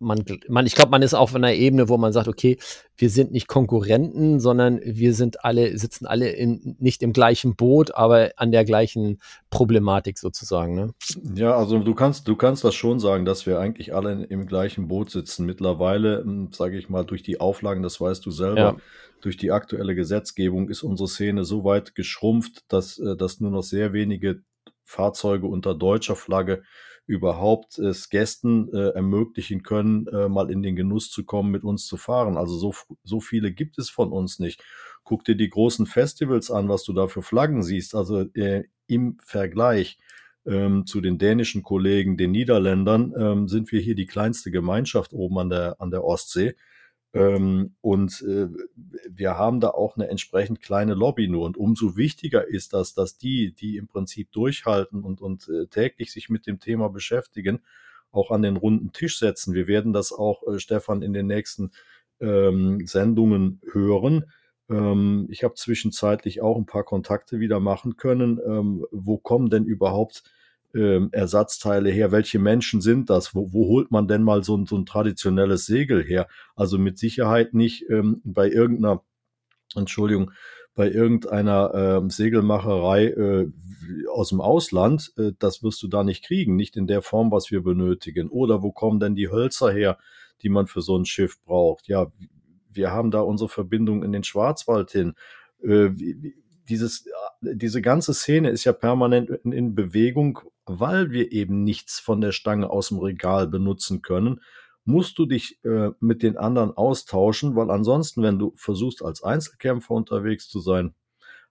[0.00, 2.58] man, man, ich glaube, man ist auf einer Ebene, wo man sagt, okay,
[2.96, 7.94] wir sind nicht Konkurrenten, sondern wir sind alle, sitzen alle in, nicht im gleichen Boot,
[7.94, 10.74] aber an der gleichen Problematik sozusagen.
[10.74, 10.94] Ne?
[11.34, 14.88] Ja, also du kannst, du kannst das schon sagen, dass wir eigentlich alle im gleichen
[14.88, 15.44] Boot sitzen.
[15.44, 18.76] Mittlerweile, hm, sage ich mal, durch die Auflagen, das weißt du selber, ja.
[19.20, 23.62] durch die aktuelle Gesetzgebung ist unsere Szene so weit geschrumpft, dass, äh, dass nur noch
[23.62, 24.42] sehr wenige
[24.84, 26.62] Fahrzeuge unter deutscher Flagge
[27.10, 31.86] überhaupt es Gästen äh, ermöglichen können, äh, mal in den Genuss zu kommen, mit uns
[31.86, 32.36] zu fahren.
[32.36, 34.62] Also so, so viele gibt es von uns nicht.
[35.02, 37.96] Guck dir die großen Festivals an, was du da für Flaggen siehst.
[37.96, 39.98] Also äh, im Vergleich
[40.46, 45.38] ähm, zu den dänischen Kollegen, den Niederländern, ähm, sind wir hier die kleinste Gemeinschaft oben
[45.38, 46.54] an der, an der Ostsee.
[47.12, 48.48] Ähm, und äh,
[49.08, 51.44] wir haben da auch eine entsprechend kleine Lobby nur.
[51.44, 56.12] Und umso wichtiger ist das, dass die, die im Prinzip durchhalten und, und äh, täglich
[56.12, 57.60] sich mit dem Thema beschäftigen,
[58.12, 59.54] auch an den runden Tisch setzen.
[59.54, 61.72] Wir werden das auch, äh, Stefan, in den nächsten
[62.20, 64.26] ähm, Sendungen hören.
[64.68, 68.40] Ähm, ich habe zwischenzeitlich auch ein paar Kontakte wieder machen können.
[68.44, 70.22] Ähm, wo kommen denn überhaupt
[70.74, 72.12] ähm, Ersatzteile her?
[72.12, 73.34] Welche Menschen sind das?
[73.34, 76.28] Wo, wo holt man denn mal so ein, so ein traditionelles Segel her?
[76.56, 79.02] Also mit Sicherheit nicht ähm, bei irgendeiner,
[79.74, 80.32] Entschuldigung,
[80.74, 83.48] bei irgendeiner äh, Segelmacherei äh,
[84.12, 87.50] aus dem Ausland, äh, das wirst du da nicht kriegen, nicht in der Form, was
[87.50, 88.28] wir benötigen.
[88.28, 89.98] Oder wo kommen denn die Hölzer her,
[90.42, 91.88] die man für so ein Schiff braucht?
[91.88, 92.12] Ja,
[92.72, 95.14] wir haben da unsere Verbindung in den Schwarzwald hin.
[95.62, 95.90] Äh,
[96.68, 97.04] dieses,
[97.42, 100.40] diese ganze Szene ist ja permanent in, in Bewegung
[100.78, 104.40] weil wir eben nichts von der Stange aus dem Regal benutzen können,
[104.84, 109.94] musst du dich äh, mit den anderen austauschen, weil ansonsten, wenn du versuchst, als Einzelkämpfer
[109.94, 110.94] unterwegs zu sein,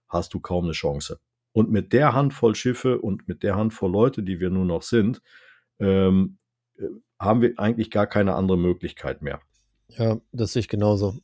[0.08, 1.20] hast du kaum eine Chance.
[1.52, 5.22] Und mit der Handvoll Schiffe und mit der Handvoll Leute, die wir nur noch sind,
[5.78, 6.38] ähm,
[6.76, 6.84] äh,
[7.18, 9.40] haben wir eigentlich gar keine andere Möglichkeit mehr.
[9.88, 11.18] Ja, das sehe ich genauso.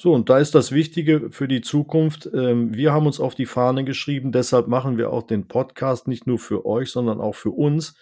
[0.00, 2.30] So, und da ist das Wichtige für die Zukunft.
[2.32, 6.24] Ähm, wir haben uns auf die Fahne geschrieben, deshalb machen wir auch den Podcast nicht
[6.24, 7.96] nur für euch, sondern auch für uns,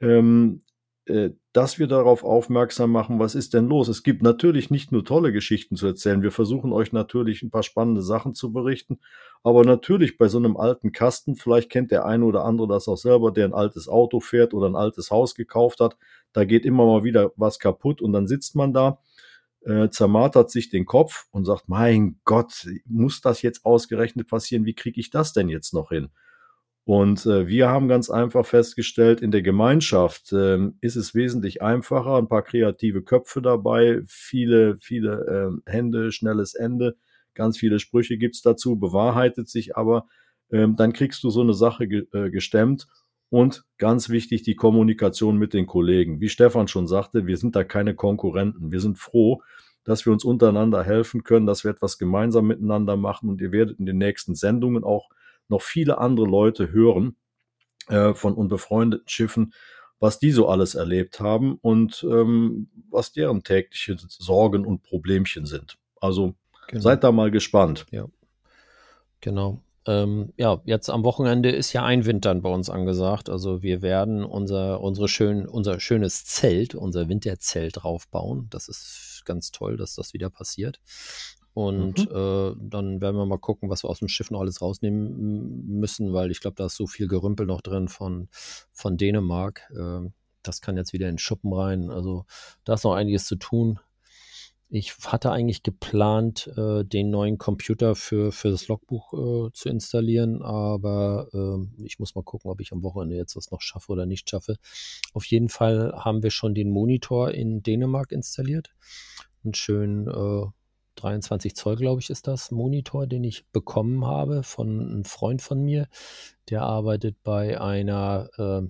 [0.00, 0.62] ähm,
[1.04, 3.88] äh, dass wir darauf aufmerksam machen, was ist denn los.
[3.88, 6.22] Es gibt natürlich nicht nur tolle Geschichten zu erzählen.
[6.22, 9.00] Wir versuchen euch natürlich ein paar spannende Sachen zu berichten.
[9.42, 12.96] Aber natürlich bei so einem alten Kasten, vielleicht kennt der eine oder andere das auch
[12.96, 15.98] selber, der ein altes Auto fährt oder ein altes Haus gekauft hat.
[16.32, 18.98] Da geht immer mal wieder was kaputt und dann sitzt man da
[19.64, 24.64] äh, zermartert sich den Kopf und sagt, mein Gott, muss das jetzt ausgerechnet passieren?
[24.64, 26.10] Wie kriege ich das denn jetzt noch hin?
[26.86, 32.16] Und äh, wir haben ganz einfach festgestellt, in der Gemeinschaft äh, ist es wesentlich einfacher,
[32.18, 36.96] ein paar kreative Köpfe dabei, viele, viele äh, Hände, schnelles Ende,
[37.32, 40.06] ganz viele Sprüche gibt's dazu, bewahrheitet sich aber,
[40.50, 42.86] äh, dann kriegst du so eine Sache ge äh, gestemmt
[43.34, 46.20] und ganz wichtig, die Kommunikation mit den Kollegen.
[46.20, 48.70] Wie Stefan schon sagte, wir sind da keine Konkurrenten.
[48.70, 49.42] Wir sind froh,
[49.82, 53.28] dass wir uns untereinander helfen können, dass wir etwas gemeinsam miteinander machen.
[53.28, 55.08] Und ihr werdet in den nächsten Sendungen auch
[55.48, 57.16] noch viele andere Leute hören
[57.88, 59.52] äh, von unbefreundeten Schiffen,
[59.98, 65.76] was die so alles erlebt haben und ähm, was deren tägliche Sorgen und Problemchen sind.
[66.00, 66.36] Also
[66.68, 66.82] genau.
[66.82, 67.84] seid da mal gespannt.
[67.90, 68.06] Ja,
[69.20, 69.63] genau.
[69.86, 73.28] Ähm, ja, jetzt am Wochenende ist ja ein Wintern bei uns angesagt.
[73.28, 78.46] Also wir werden unser, unsere schön, unser schönes Zelt, unser Winterzelt draufbauen.
[78.50, 80.80] Das ist ganz toll, dass das wieder passiert.
[81.52, 82.16] Und mhm.
[82.16, 86.12] äh, dann werden wir mal gucken, was wir aus dem Schiff noch alles rausnehmen müssen,
[86.12, 88.28] weil ich glaube, da ist so viel Gerümpel noch drin von,
[88.72, 89.70] von Dänemark.
[89.70, 90.10] Äh,
[90.42, 91.90] das kann jetzt wieder in Schuppen rein.
[91.90, 92.26] Also
[92.64, 93.78] da ist noch einiges zu tun.
[94.70, 100.40] Ich hatte eigentlich geplant, äh, den neuen Computer für, für das Logbuch äh, zu installieren,
[100.42, 104.06] aber äh, ich muss mal gucken, ob ich am Wochenende jetzt das noch schaffe oder
[104.06, 104.56] nicht schaffe.
[105.12, 108.74] Auf jeden Fall haben wir schon den Monitor in Dänemark installiert.
[109.44, 110.06] Einen schönen
[110.96, 115.42] 23 äh, Zoll, glaube ich, ist das Monitor, den ich bekommen habe von einem Freund
[115.42, 115.88] von mir.
[116.48, 118.62] Der arbeitet bei einer äh,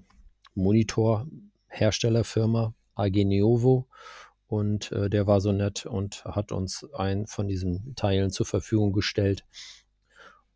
[0.55, 3.87] Monitorherstellerfirma AG Neovo
[4.55, 8.93] und äh, der war so nett und hat uns einen von diesen Teilen zur Verfügung
[8.93, 9.45] gestellt.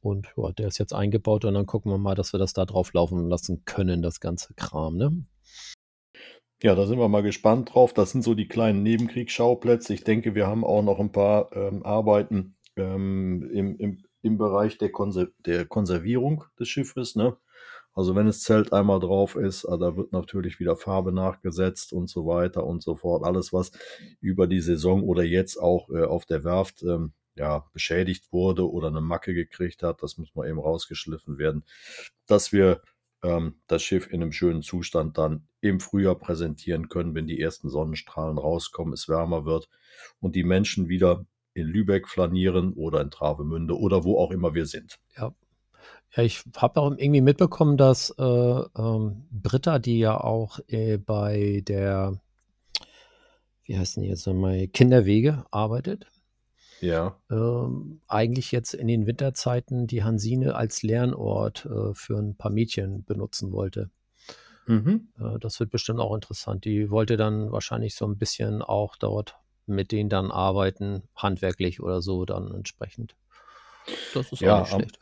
[0.01, 2.65] Und ja, der ist jetzt eingebaut und dann gucken wir mal, dass wir das da
[2.65, 5.25] drauf laufen lassen können, das ganze Kram, ne?
[6.63, 7.93] Ja, da sind wir mal gespannt drauf.
[7.93, 9.95] Das sind so die kleinen Nebenkriegsschauplätze.
[9.95, 14.79] Ich denke, wir haben auch noch ein paar ähm, Arbeiten ähm, im, im, im Bereich
[14.79, 17.15] der, Konser der Konservierung des Schiffes.
[17.15, 17.37] Ne?
[17.99, 22.09] Also wenn das Zelt einmal drauf ist, ah, da wird natürlich wieder Farbe nachgesetzt und
[22.09, 23.25] so weiter und so fort.
[23.25, 23.73] Alles, was
[24.21, 28.87] über die Saison oder jetzt auch äh, auf der Werft ähm, ja, beschädigt wurde oder
[28.87, 31.65] eine Macke gekriegt hat, das muss mal eben rausgeschliffen werden,
[32.29, 32.83] dass wir
[33.25, 37.69] ähm, das Schiff in einem schönen Zustand dann im Frühjahr präsentieren können, wenn die ersten
[37.69, 39.69] Sonnenstrahlen rauskommen, es wärmer wird
[40.21, 44.67] und die Menschen wieder in Lübeck flanieren oder in Travemünde oder wo auch immer wir
[44.67, 45.01] sind.
[45.17, 45.35] Ja.
[46.14, 51.62] Ja, ich habe auch irgendwie mitbekommen, dass äh, ähm, Britta, die ja auch äh, bei
[51.66, 52.18] der,
[53.64, 56.07] wie heißt denn die jetzt nochmal, Kinderwege arbeitet,
[56.81, 57.21] ja.
[57.31, 63.05] ähm, eigentlich jetzt in den Winterzeiten die Hansine als Lernort äh, für ein paar Mädchen
[63.05, 63.90] benutzen wollte.
[64.66, 65.09] Mhm.
[65.18, 66.64] Äh, das wird bestimmt auch interessant.
[66.64, 72.01] Die wollte dann wahrscheinlich so ein bisschen auch dort mit denen dann arbeiten, handwerklich oder
[72.01, 73.14] so dann entsprechend.
[74.14, 74.99] Das ist Ja, auch nicht schlecht.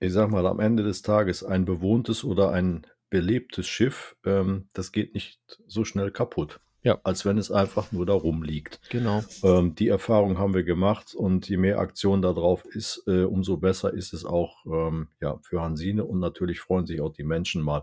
[0.00, 4.92] Ich sag mal, am Ende des Tages ein bewohntes oder ein belebtes Schiff, ähm, das
[4.92, 8.80] geht nicht so schnell kaputt, Ja, als wenn es einfach nur da rumliegt.
[8.88, 9.22] genau.
[9.42, 13.56] Ähm, die Erfahrung haben wir gemacht und je mehr Aktion da drauf ist, äh, umso
[13.56, 17.62] besser ist es auch ähm, ja, für Hansine und natürlich freuen sich auch die Menschen
[17.62, 17.82] mal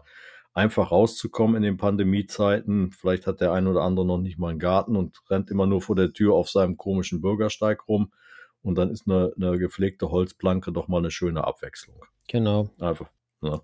[0.53, 2.91] einfach rauszukommen in den Pandemiezeiten.
[2.91, 5.81] Vielleicht hat der ein oder andere noch nicht mal einen Garten und rennt immer nur
[5.81, 8.11] vor der Tür auf seinem komischen Bürgersteig rum
[8.67, 12.03] und dann ist eine, eine gepflegte Holzplanke doch mal eine schöne Abwechslung.
[12.27, 12.69] Genau.
[12.79, 13.09] Einfach.
[13.41, 13.61] Ja.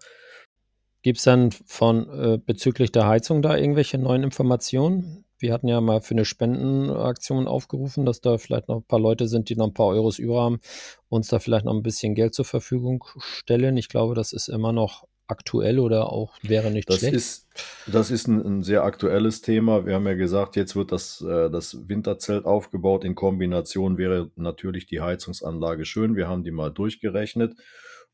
[1.02, 5.26] Gibt es dann von äh, bezüglich der Heizung da irgendwelche neuen Informationen?
[5.38, 9.28] Wir hatten ja mal für eine Spendenaktion aufgerufen, dass da vielleicht noch ein paar Leute
[9.28, 10.62] sind, die noch ein paar Euros über haben,
[11.10, 13.76] uns da vielleicht noch ein bisschen Geld zur Verfügung stellen.
[13.76, 17.16] Ich glaube, das ist immer noch aktuell oder auch wäre nicht Das schlecht.
[17.16, 17.48] ist,
[17.88, 19.86] das ist ein, ein sehr aktuelles Thema.
[19.86, 23.04] Wir haben ja gesagt, jetzt wird das, äh, das Winterzelt aufgebaut.
[23.04, 26.16] In Kombination wäre natürlich die Heizungsanlage schön.
[26.16, 27.56] Wir haben die mal durchgerechnet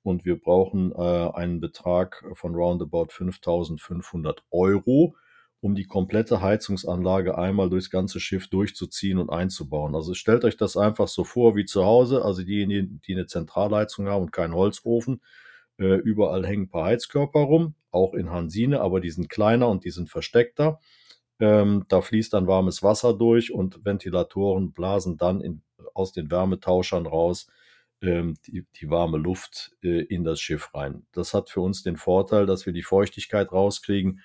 [0.01, 5.15] und wir brauchen äh, einen Betrag von roundabout 5500 Euro,
[5.61, 9.93] um die komplette Heizungsanlage einmal durchs ganze Schiff durchzuziehen und einzubauen.
[9.93, 12.23] Also stellt euch das einfach so vor wie zu Hause.
[12.23, 15.21] Also diejenigen, die eine Zentralheizung haben und keinen Holzofen,
[15.79, 19.91] überall hängen ein paar Heizkörper rum, auch in Hansine, aber die sind kleiner und die
[19.91, 20.79] sind versteckter.
[21.39, 25.61] Ähm, da fließt dann warmes Wasser durch und Ventilatoren blasen dann in,
[25.93, 27.47] aus den Wärmetauschern raus
[28.01, 31.05] ähm, die, die warme Luft äh, in das Schiff rein.
[31.11, 34.21] Das hat für uns den Vorteil, dass wir die Feuchtigkeit rauskriegen,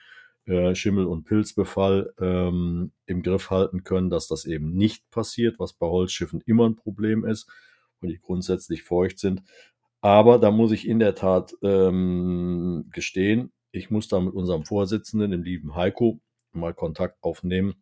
[0.47, 5.73] äh, Schimmel- und Pilzbefall ähm, im Griff halten können, dass das eben nicht passiert, was
[5.73, 7.49] bei Holzschiffen immer ein Problem ist,
[8.01, 9.43] weil die grundsätzlich feucht sind.
[10.05, 15.31] Aber da muss ich in der Tat ähm, gestehen, ich muss da mit unserem Vorsitzenden,
[15.31, 16.21] dem lieben Heiko,
[16.53, 17.77] mal Kontakt aufnehmen,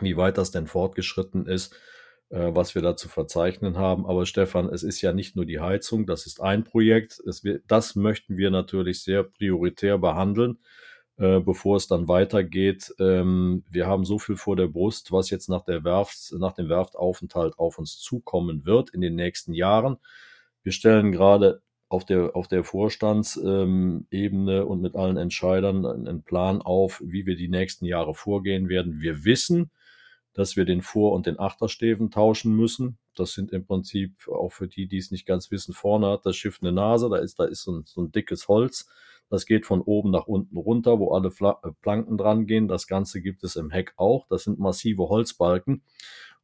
[0.00, 1.76] wie weit das denn fortgeschritten ist,
[2.30, 4.06] äh, was wir da zu verzeichnen haben.
[4.06, 7.20] Aber Stefan, es ist ja nicht nur die Heizung, das ist ein Projekt.
[7.26, 10.58] Es das möchten wir natürlich sehr prioritär behandeln,
[11.18, 12.94] äh, bevor es dann weitergeht.
[12.98, 16.70] Ähm, wir haben so viel vor der Brust, was jetzt nach der Werft, nach dem
[16.70, 19.98] Werftaufenthalt auf uns zukommen wird in den nächsten Jahren.
[20.68, 27.02] Wir stellen gerade auf der, auf der Vorstandsebene und mit allen Entscheidern einen Plan auf,
[27.02, 29.00] wie wir die nächsten Jahre vorgehen werden.
[29.00, 29.70] Wir wissen,
[30.34, 32.98] dass wir den Vor- und den Achtersteven tauschen müssen.
[33.14, 36.36] Das sind im Prinzip auch für die, die es nicht ganz wissen, vorne hat das
[36.36, 38.90] Schiff eine Nase, da ist, da ist so ein, so ein dickes Holz.
[39.30, 42.68] Das geht von oben nach unten runter, wo alle Fla äh, Planken dran gehen.
[42.68, 44.26] Das Ganze gibt es im Heck auch.
[44.28, 45.82] Das sind massive Holzbalken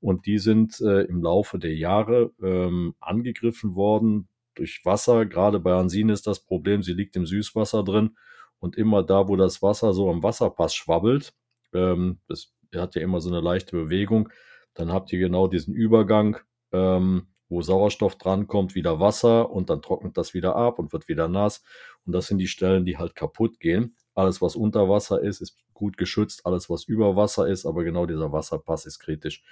[0.05, 5.25] und die sind äh, im Laufe der Jahre ähm, angegriffen worden durch Wasser.
[5.25, 8.14] Gerade bei Hansine ist das Problem, sie liegt im Süßwasser drin
[8.59, 11.33] und immer da, wo das Wasser so am Wasserpass schwabbelt,
[11.73, 14.29] ähm, das hat ja immer so eine leichte Bewegung,
[14.75, 16.37] dann habt ihr genau diesen Übergang,
[16.73, 21.29] ähm, wo Sauerstoff drankommt, wieder Wasser und dann trocknet das wieder ab und wird wieder
[21.29, 21.62] nass.
[22.05, 23.97] Und das sind die Stellen, die halt kaputt gehen.
[24.14, 26.47] Alles, was unter Wasser ist, ist gut geschützt.
[26.47, 29.43] Alles, was über Wasser ist, aber genau dieser Wasserpass ist kritisch.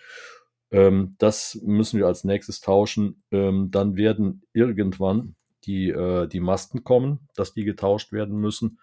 [0.72, 3.22] Ähm, das müssen wir als nächstes tauschen.
[3.30, 8.78] Ähm, dann werden irgendwann die, äh, die Masten kommen, dass die getauscht werden müssen.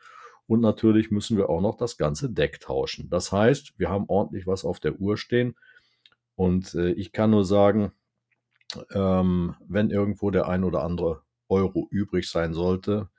[0.48, 3.10] Und natürlich müssen wir auch noch das ganze Deck tauschen.
[3.10, 5.56] Das heißt, wir haben ordentlich was auf der Uhr stehen.
[6.36, 7.92] Und äh, ich kann nur sagen,
[8.92, 13.10] ähm, wenn irgendwo der ein oder andere Euro übrig sein sollte,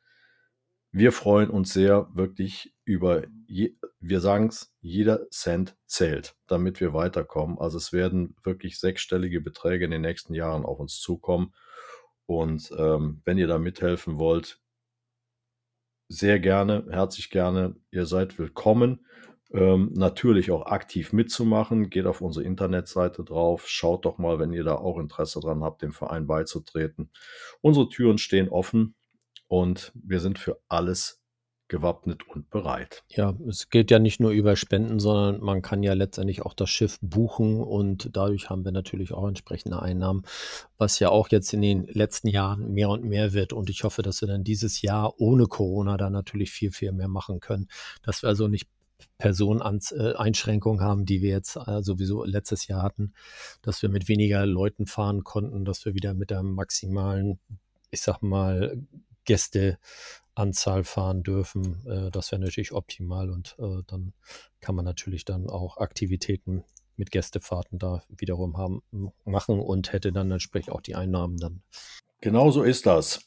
[0.93, 6.93] wir freuen uns sehr wirklich über, je, wir sagen es, jeder Cent zählt, damit wir
[6.93, 7.59] weiterkommen.
[7.59, 11.55] Also es werden wirklich sechsstellige Beträge in den nächsten Jahren auf uns zukommen.
[12.27, 14.61] Und ähm, wenn ihr da mithelfen wollt,
[16.09, 17.77] sehr gerne, herzlich gerne.
[17.93, 19.07] Ihr seid willkommen.
[19.53, 21.89] Ähm, natürlich auch aktiv mitzumachen.
[21.89, 23.69] Geht auf unsere Internetseite drauf.
[23.69, 27.13] Schaut doch mal, wenn ihr da auch Interesse dran habt, dem Verein beizutreten.
[27.61, 28.97] Unsere Türen stehen offen
[29.51, 31.21] und wir sind für alles
[31.67, 33.03] gewappnet und bereit.
[33.09, 36.71] Ja, es geht ja nicht nur über Spenden, sondern man kann ja letztendlich auch das
[36.71, 40.23] Schiff buchen und dadurch haben wir natürlich auch entsprechende Einnahmen,
[40.79, 43.53] was ja auch jetzt in den letzten Jahren mehr und mehr wird.
[43.53, 47.09] Und ich hoffe, dass wir dann dieses Jahr ohne Corona da natürlich viel, viel mehr
[47.09, 47.69] machen können,
[48.03, 48.69] dass wir also nicht
[49.19, 53.15] Personeneinschränkungen haben, die wir jetzt äh, sowieso letztes Jahr hatten,
[53.63, 57.41] dass wir mit weniger Leuten fahren konnten, dass wir wieder mit der maximalen,
[57.91, 58.77] ich sag mal,
[59.31, 59.79] Gäste
[60.35, 61.87] Anzahl fahren dürfen.
[61.87, 64.13] Äh, das wäre natürlich optimal und äh, dann
[64.61, 66.65] kann man natürlich dann auch Aktivitäten
[66.97, 68.83] mit Gästefahrten da wiederum haben,
[69.25, 71.63] machen und hätte dann entsprechend auch die Einnahmen dann.
[72.21, 73.25] Genau so ist das.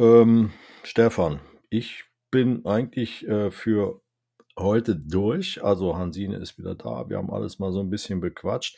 [0.00, 0.50] Ähm,
[0.82, 4.02] Stefan, ich bin eigentlich äh, für
[4.58, 5.62] heute durch.
[5.62, 7.08] Also Hansine ist wieder da.
[7.08, 8.76] Wir haben alles mal so ein bisschen bequatscht.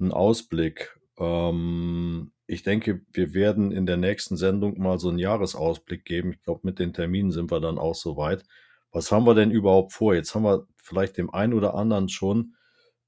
[0.00, 0.98] Ein Ausblick.
[1.16, 6.32] Ähm, ich denke, wir werden in der nächsten Sendung mal so einen Jahresausblick geben.
[6.32, 8.42] Ich glaube, mit den Terminen sind wir dann auch soweit.
[8.90, 10.16] Was haben wir denn überhaupt vor?
[10.16, 12.56] Jetzt haben wir vielleicht dem einen oder anderen schon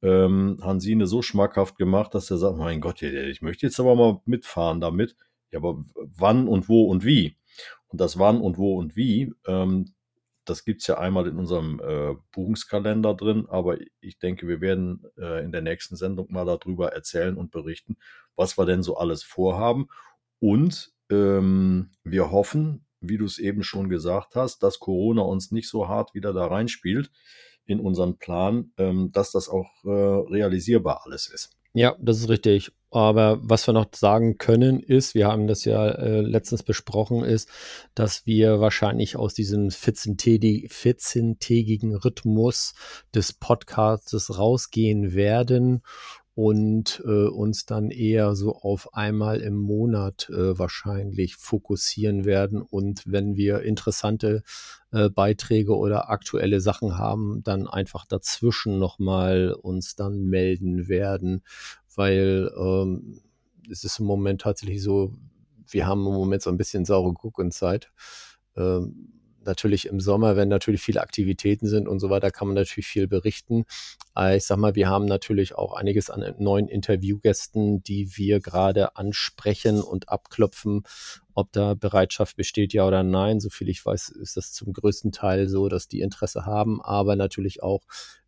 [0.01, 4.21] ähm, Hansine so schmackhaft gemacht, dass er sagt, mein Gott, ich möchte jetzt aber mal
[4.27, 5.17] mitfahren damit.
[5.51, 7.37] Ja, aber wann und wo und wie?
[7.89, 9.93] Und das wann und wo und wie, ähm,
[10.45, 15.05] das gibt es ja einmal in unserem äh, Buchungskalender drin, aber ich denke, wir werden
[15.17, 17.97] äh, in der nächsten Sendung mal darüber erzählen und berichten,
[18.37, 19.89] was wir denn so alles vorhaben.
[20.41, 25.69] Und ähm, wir hoffen, wie du es eben schon gesagt hast, dass Corona uns nicht
[25.69, 27.11] so hart wieder da reinspielt
[27.65, 31.57] in unseren Plan, ähm, dass das auch äh, realisierbar alles ist.
[31.75, 32.73] Ja, das ist richtig.
[32.93, 37.49] Aber was wir noch sagen können, ist, wir haben das ja äh, letztens besprochen, ist,
[37.95, 42.75] dass wir wahrscheinlich aus diesem 14-tägigen Rhythmus
[43.15, 45.81] des Podcasts rausgehen werden
[46.35, 52.63] und äh, uns dann eher so auf einmal im Monat äh, wahrscheinlich fokussieren werden.
[52.63, 54.43] Und wenn wir interessante
[54.93, 61.43] äh, Beiträge oder aktuelle Sachen haben, dann einfach dazwischen nochmal uns dann melden werden,
[61.97, 63.23] weil ähm,
[63.71, 65.15] es ist im Moment tatsächlich so,
[65.69, 67.91] wir haben im Moment so ein bisschen saure Guckenzeit.
[68.57, 69.13] Ähm,
[69.45, 73.09] natürlich im Sommer, wenn natürlich viele Aktivitäten sind und so weiter, kann man natürlich viel
[73.09, 73.65] berichten.
[74.15, 78.97] Aber ich sag mal, wir haben natürlich auch einiges an neuen Interviewgästen, die wir gerade
[78.97, 80.83] ansprechen und abklopfen,
[81.35, 83.41] ob da Bereitschaft besteht, ja oder nein.
[83.41, 87.63] Soviel ich weiß, ist das zum größten Teil so, dass die Interesse haben, aber natürlich
[87.63, 87.83] auch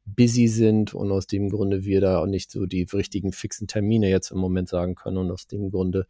[0.04, 4.08] busy sind und aus dem Grunde wir da auch nicht so die richtigen fixen Termine
[4.08, 6.06] jetzt im Moment sagen können und aus dem Grunde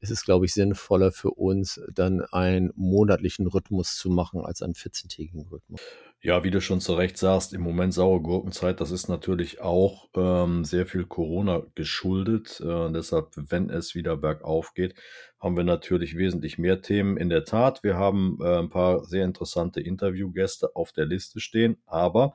[0.00, 4.74] ist es, glaube ich, sinnvoller für uns, dann einen monatlichen Rhythmus zu machen als einen
[4.74, 5.80] 14-tägigen Rhythmus.
[6.22, 10.08] Ja, wie du schon zu Recht sagst, im Moment saure Gurkenzeit, das ist natürlich auch
[10.16, 12.60] ähm, sehr viel Corona geschuldet.
[12.60, 14.94] Äh, deshalb, wenn es wieder bergauf geht,
[15.38, 17.16] haben wir natürlich wesentlich mehr Themen.
[17.16, 21.78] In der Tat, wir haben äh, ein paar sehr interessante Interviewgäste auf der Liste stehen,
[21.86, 22.34] aber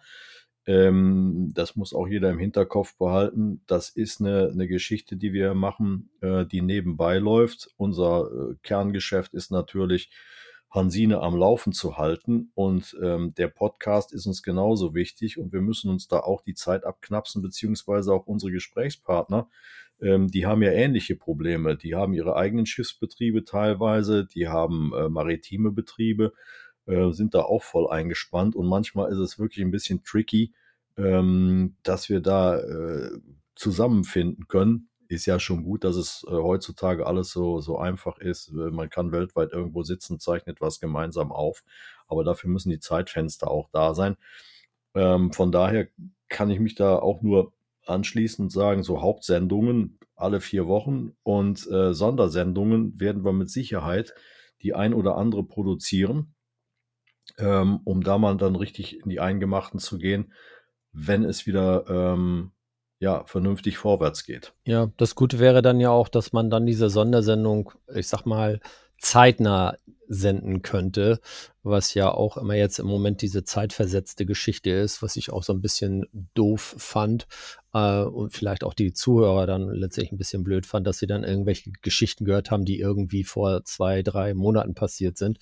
[0.66, 3.62] ähm, das muss auch jeder im Hinterkopf behalten.
[3.68, 7.70] Das ist eine, eine Geschichte, die wir machen, äh, die nebenbei läuft.
[7.78, 10.12] Unser äh, Kerngeschäft ist natürlich,
[10.72, 12.52] Hansine am Laufen zu halten.
[12.56, 16.54] Und ähm, der Podcast ist uns genauso wichtig und wir müssen uns da auch die
[16.54, 19.50] Zeit abknapsen, beziehungsweise auch unsere Gesprächspartner.
[20.02, 21.76] Ähm, die haben ja ähnliche Probleme.
[21.76, 26.34] Die haben ihre eigenen Schiffsbetriebe teilweise, die haben äh, maritime Betriebe
[26.86, 30.54] äh, sind da auch voll eingespannt und manchmal ist es wirklich ein bisschen tricky,
[30.98, 33.20] ähm, dass wir da äh,
[33.56, 34.90] zusammenfinden können.
[35.08, 38.50] Ist ja schon gut, dass es äh, heutzutage alles so, so einfach ist.
[38.50, 41.64] Äh, man kann weltweit irgendwo sitzen, zeichnet was gemeinsam auf,
[42.08, 44.16] aber dafür müssen die Zeitfenster auch da sein.
[44.96, 45.88] Ähm, von daher
[46.30, 47.54] kann ich mich da auch nur
[47.86, 54.14] anschließen und sagen, so Hauptsendungen alle vier Wochen und äh, Sondersendungen werden wir mit Sicherheit
[54.62, 56.34] die ein oder andere produzieren
[57.38, 60.34] ähm, um da mal dann richtig in die Eingemachten zu gehen,
[60.92, 62.52] wenn es wieder ähm,
[63.00, 64.54] ja, vernünftig vorwärts geht.
[64.66, 68.60] Ja, das Gute wäre dann ja auch, dass man dann diese Sondersendung, ich sag mal,
[69.00, 69.76] zeitnah
[70.12, 71.22] senden könnte,
[71.64, 75.54] was ja auch immer jetzt im Moment diese zeitversetzte Geschichte ist, was ich auch so
[75.54, 77.28] ein bisschen doof fand
[77.74, 81.24] äh, und vielleicht auch die Zuhörer dann letztlich ein bisschen blöd fand, dass sie dann
[81.24, 85.40] irgendwelche Geschichten gehört haben, die irgendwie vor zwei, drei Monaten passiert sind.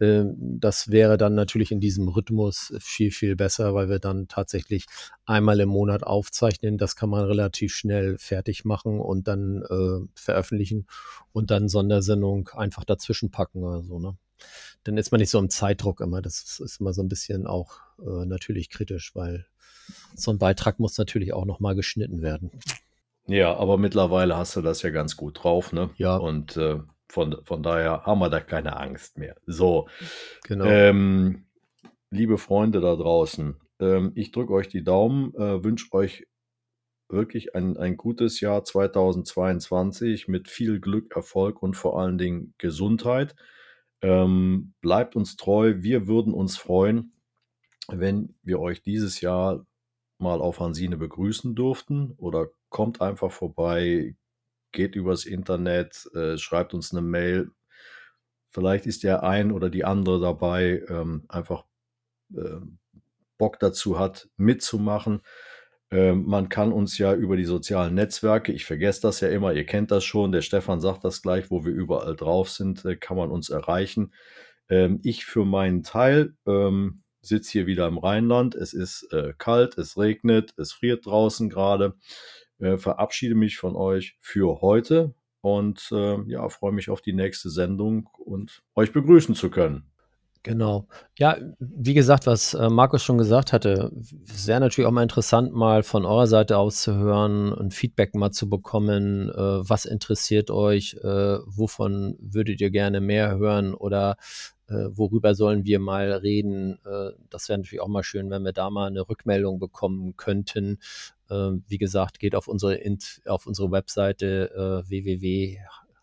[0.00, 4.86] Äh, das wäre dann natürlich in diesem Rhythmus viel, viel besser, weil wir dann tatsächlich
[5.26, 6.78] einmal im Monat aufzeichnen.
[6.78, 10.86] Das kann man relativ schnell fertig machen und dann äh, veröffentlichen
[11.32, 13.98] und dann Sondersendung einfach dazwischen packen oder so.
[13.98, 14.07] Ne?
[14.84, 16.22] Dann ist man nicht so im Zeitdruck immer.
[16.22, 19.46] Das ist, ist immer so ein bisschen auch äh, natürlich kritisch, weil
[20.14, 22.50] so ein Beitrag muss natürlich auch nochmal geschnitten werden.
[23.26, 25.90] Ja, aber mittlerweile hast du das ja ganz gut drauf, ne?
[25.96, 26.16] Ja.
[26.16, 29.36] Und äh, von, von daher haben wir da keine Angst mehr.
[29.46, 29.88] So.
[30.44, 30.64] Genau.
[30.64, 31.46] Ähm,
[32.10, 36.26] liebe Freunde da draußen, ähm, ich drücke euch die Daumen, äh, wünsche euch
[37.08, 43.34] wirklich ein, ein gutes Jahr 2022 mit viel Glück, Erfolg und vor allen Dingen Gesundheit.
[44.02, 45.76] Ähm, bleibt uns treu.
[45.78, 47.12] Wir würden uns freuen,
[47.88, 49.66] wenn wir euch dieses Jahr
[50.18, 54.16] mal auf Hansine begrüßen durften oder kommt einfach vorbei,
[54.72, 57.50] geht übers Internet, äh, schreibt uns eine Mail.
[58.50, 61.64] Vielleicht ist der ein oder die andere dabei, ähm, einfach
[62.34, 62.60] äh,
[63.38, 65.22] Bock dazu hat, mitzumachen.
[65.90, 69.64] Ähm, man kann uns ja über die sozialen Netzwerke, ich vergesse das ja immer, ihr
[69.64, 73.16] kennt das schon, der Stefan sagt das gleich, wo wir überall drauf sind, äh, kann
[73.16, 74.12] man uns erreichen.
[74.68, 78.54] Ähm, ich für meinen Teil ähm, sitze hier wieder im Rheinland.
[78.54, 81.94] Es ist äh, kalt, es regnet, es friert draußen gerade.
[82.58, 87.50] Äh, verabschiede mich von euch für heute und äh, ja, freue mich auf die nächste
[87.50, 89.90] Sendung und euch begrüßen zu können.
[90.42, 90.86] Genau.
[91.18, 93.90] Ja, wie gesagt, was äh, Markus schon gesagt hatte,
[94.24, 98.30] sehr natürlich auch mal interessant, mal von eurer Seite aus zu hören und Feedback mal
[98.30, 99.30] zu bekommen.
[99.30, 100.94] Äh, was interessiert euch?
[101.02, 103.74] Äh, wovon würdet ihr gerne mehr hören?
[103.74, 104.16] Oder
[104.68, 106.78] äh, worüber sollen wir mal reden?
[106.84, 110.78] Äh, das wäre natürlich auch mal schön, wenn wir da mal eine Rückmeldung bekommen könnten.
[111.30, 112.80] Äh, wie gesagt, geht auf unsere,
[113.26, 114.84] auf unsere Webseite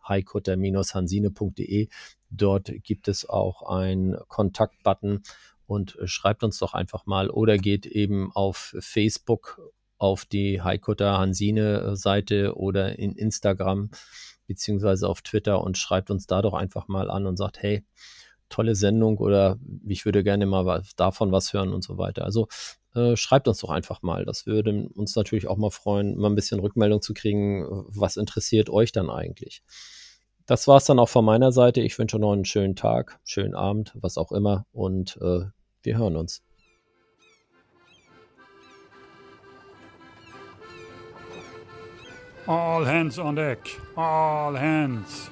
[0.08, 1.90] www.heikutter-hansine.de.
[2.30, 5.22] Dort gibt es auch einen Kontaktbutton
[5.68, 9.62] und schreibt uns doch einfach mal oder geht eben auf Facebook
[9.98, 13.90] auf die Heikutter Hansine Seite oder in Instagram
[14.48, 17.84] beziehungsweise auf Twitter und schreibt uns da doch einfach mal an und sagt, hey,
[18.50, 22.26] tolle Sendung oder ich würde gerne mal was, davon was hören und so weiter.
[22.26, 22.48] Also
[22.96, 24.26] äh, schreibt uns doch einfach mal.
[24.26, 28.70] Das würde uns natürlich auch mal freuen, mal ein bisschen Rückmeldung zu kriegen, was interessiert
[28.70, 29.62] euch dann eigentlich.
[30.46, 31.82] Das war es dann auch von meiner Seite.
[31.82, 35.46] Ich wünsche noch einen schönen Tag, schönen Abend, was auch immer und äh,
[35.82, 36.44] wir hören uns.
[42.48, 43.60] All hands on deck.
[43.96, 45.32] All hands.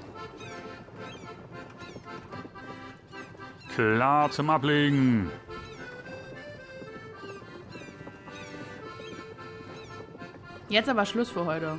[3.75, 5.31] Klar zum Ablegen.
[10.73, 11.77] Jetzt aber Schluss für heute.